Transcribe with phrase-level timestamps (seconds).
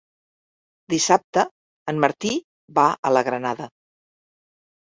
[0.93, 1.43] Dissabte
[1.93, 2.33] en Martí
[2.81, 3.71] va a la Granada.